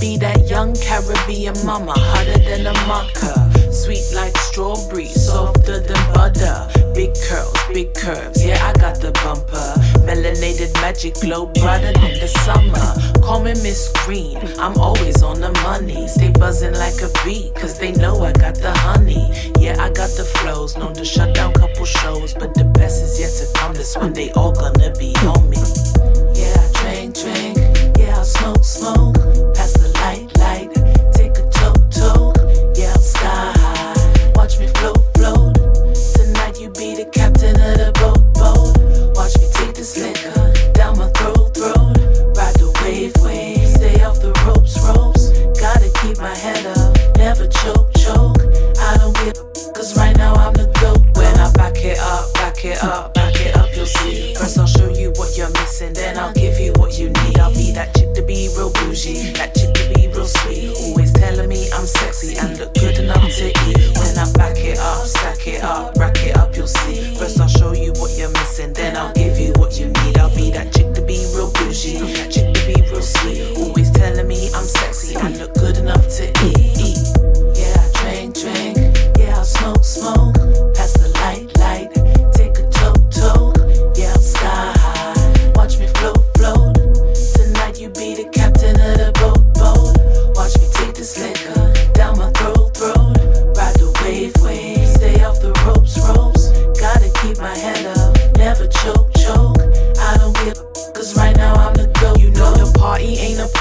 be 0.00 0.16
that 0.18 0.48
young 0.48 0.74
Caribbean 0.74 1.54
mama, 1.64 1.92
hotter 1.96 2.38
than 2.38 2.66
a 2.66 2.72
maca. 2.88 3.34
Sweet 3.72 4.04
like 4.14 4.36
strawberry, 4.38 5.06
softer 5.06 5.80
than 5.80 6.12
butter. 6.12 6.68
Big 6.94 7.12
curls, 7.28 7.56
big 7.72 7.94
curves, 7.94 8.44
yeah, 8.44 8.64
I 8.66 8.72
got 8.78 9.00
the 9.00 9.12
bumper. 9.22 9.74
Melanated 10.06 10.72
magic 10.80 11.14
glow, 11.20 11.46
brighter 11.46 11.92
than 11.92 12.18
the 12.18 12.28
summer. 12.28 13.22
Call 13.22 13.40
me 13.40 13.52
Miss 13.62 13.92
Green, 14.04 14.38
I'm 14.58 14.76
always 14.78 15.22
on 15.22 15.40
the 15.40 15.52
money. 15.62 16.08
Stay 16.08 16.32
buzzing 16.32 16.74
like 16.74 17.00
a 17.02 17.10
bee, 17.24 17.52
cause 17.54 17.78
they 17.78 17.92
know 17.92 18.22
I 18.24 18.32
got 18.32 18.54
the 18.56 18.72
honey. 18.72 19.30
Yeah, 19.58 19.76
I 19.82 19.90
got 19.90 20.10
the 20.10 20.24
flows, 20.24 20.76
known 20.76 20.94
to 20.94 21.04
shut 21.04 21.34
down 21.34 21.52
couple 21.52 21.84
shows. 21.84 22.34
But 22.34 22.54
the 22.54 22.64
best 22.64 23.02
is 23.02 23.20
yet 23.20 23.32
to 23.40 23.58
come, 23.58 23.74
This 23.74 23.96
when 23.96 24.12
they 24.12 24.30
all 24.32 24.52
gonna 24.52 24.92
be 24.98 25.14
on 25.26 25.48
me. 25.50 25.65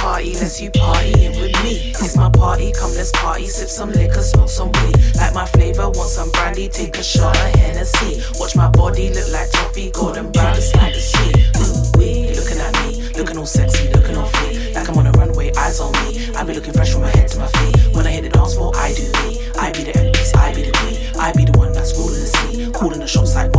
party 0.06 0.34
unless 0.34 0.62
you 0.62 0.70
partying 0.70 1.34
with 1.42 1.56
me. 1.64 1.90
It's 1.98 2.16
my 2.16 2.30
party, 2.30 2.72
come 2.72 2.94
let's 2.94 3.12
party. 3.12 3.48
Sip 3.48 3.70
some 3.70 3.92
liquor, 3.92 4.22
smoke 4.22 4.50
some 4.50 4.72
weed. 4.78 4.98
Like 5.16 5.34
my 5.34 5.48
flavor, 5.48 5.90
want 5.90 6.10
some 6.10 6.30
brandy, 6.30 6.70
take 6.70 6.96
a 6.98 7.04
shot 7.04 7.36
of 7.36 7.56
Hennessy. 7.56 8.22
Watch 8.40 8.56
my 8.56 8.70
body 8.70 9.10
look 9.10 9.28
like 9.32 9.50
Toffee, 9.50 9.90
golden 9.90 10.32
brown, 10.32 10.54
just 10.54 10.76
like 10.76 10.94
the 10.94 11.02
sea. 11.02 11.32
Ooh, 11.58 11.98
wee, 11.98 12.36
looking 12.38 12.60
at 12.62 12.74
me, 12.82 13.10
looking 13.18 13.38
all 13.40 13.48
sexy, 13.48 13.90
looking 13.94 14.16
all 14.16 14.30
free. 14.38 14.74
Like 14.76 14.88
I'm 14.88 14.98
on 15.00 15.08
a 15.08 15.12
runway, 15.14 15.52
eyes 15.58 15.80
on 15.80 15.92
me. 16.04 16.30
I 16.36 16.44
be 16.44 16.54
looking 16.54 16.74
fresh 16.74 16.94
from 16.94 17.02
my 17.02 17.10
head 17.10 17.28
to 17.30 17.40
my 17.40 17.48
feet. 17.48 17.96
When 17.96 18.06
I 18.06 18.12
hit 18.12 18.22
the 18.22 18.30
dance 18.30 18.54
floor, 18.54 18.74
I 18.76 18.94
do 18.94 19.06
me. 19.26 19.42
I 19.58 19.72
be 19.72 19.90
the 19.90 19.94
MPs, 19.94 20.38
I 20.38 20.54
be 20.54 20.62
the 20.70 20.74
queen. 20.78 20.96
I 21.20 21.32
be 21.34 21.46
the 21.46 21.58
one 21.58 21.74
that's 21.74 21.98
ruling 21.98 22.22
the 22.22 22.28
scene, 22.28 22.72
calling 22.74 23.00
the 23.00 23.08
shots 23.08 23.34
like 23.34 23.55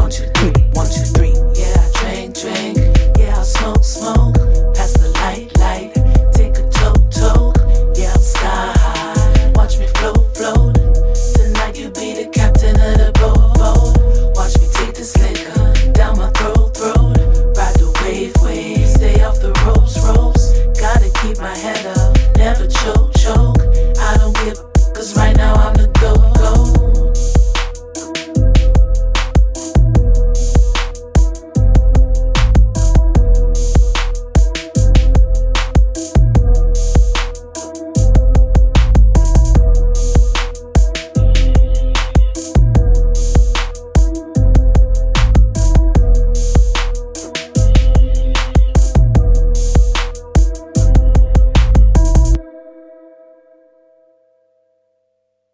keep 21.27 21.39
my 21.39 21.57
head 21.57 21.87
up. 21.87 22.06